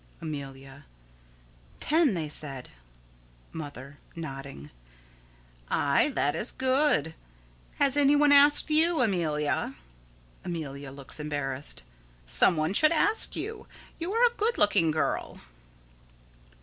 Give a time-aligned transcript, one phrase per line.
[0.19, 0.85] Amelia:
[1.79, 2.69] Ten, they said.
[3.53, 4.71] Mother: [Nodding.]
[5.69, 7.13] Aye, that is good.
[7.75, 9.75] Has any one asked you, Amelia?
[10.43, 11.83] [Amelia looks embarrassed.]
[12.25, 13.67] Some one should ask you.
[13.99, 15.39] You are a good looking girl.